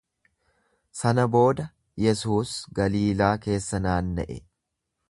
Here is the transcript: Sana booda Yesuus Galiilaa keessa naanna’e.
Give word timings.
Sana 1.01 1.25
booda 1.35 1.67
Yesuus 2.07 2.55
Galiilaa 2.81 3.33
keessa 3.47 3.87
naanna’e. 3.87 4.43